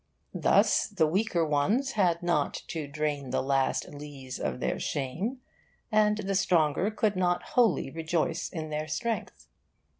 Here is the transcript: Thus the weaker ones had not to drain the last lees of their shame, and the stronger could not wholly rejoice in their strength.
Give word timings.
Thus 0.33 0.87
the 0.87 1.05
weaker 1.05 1.45
ones 1.45 1.91
had 1.91 2.23
not 2.23 2.55
to 2.69 2.87
drain 2.87 3.29
the 3.29 3.43
last 3.43 3.87
lees 3.89 4.39
of 4.39 4.59
their 4.59 4.79
shame, 4.79 5.41
and 5.91 6.17
the 6.17 6.33
stronger 6.33 6.89
could 6.89 7.15
not 7.15 7.43
wholly 7.53 7.91
rejoice 7.91 8.49
in 8.49 8.71
their 8.71 8.87
strength. 8.87 9.45